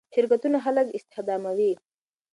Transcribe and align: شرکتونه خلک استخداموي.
شرکتونه 0.15 0.57
خلک 0.65 0.87
استخداموي. 0.97 1.71